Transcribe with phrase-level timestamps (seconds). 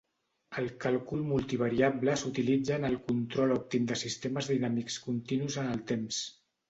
[0.59, 6.23] El càlcul multivariable s'utilitza en el control òptim de sistemes dinàmics continus en el temps.